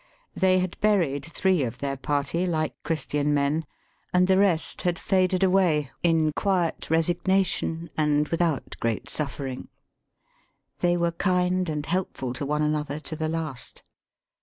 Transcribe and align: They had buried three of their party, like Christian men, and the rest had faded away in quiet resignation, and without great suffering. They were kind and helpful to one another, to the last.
They 0.35 0.57
had 0.57 0.79
buried 0.81 1.25
three 1.27 1.61
of 1.61 1.77
their 1.77 1.95
party, 1.95 2.47
like 2.47 2.73
Christian 2.81 3.35
men, 3.35 3.67
and 4.11 4.27
the 4.27 4.39
rest 4.39 4.81
had 4.81 4.97
faded 4.97 5.43
away 5.43 5.91
in 6.01 6.31
quiet 6.35 6.89
resignation, 6.89 7.87
and 7.95 8.27
without 8.29 8.75
great 8.79 9.11
suffering. 9.11 9.67
They 10.79 10.97
were 10.97 11.11
kind 11.11 11.69
and 11.69 11.85
helpful 11.85 12.33
to 12.33 12.47
one 12.47 12.63
another, 12.63 12.99
to 13.01 13.15
the 13.15 13.29
last. 13.29 13.83